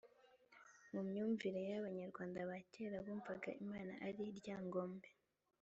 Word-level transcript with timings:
mu 0.93 1.01
myumvire 1.07 1.59
y 1.69 1.73
abanyarwanda 1.79 2.37
ba 2.49 2.57
kera 2.71 2.97
bumvaga 3.05 3.49
imana 3.63 3.93
ari 4.07 4.23
ryangombe 4.39 5.09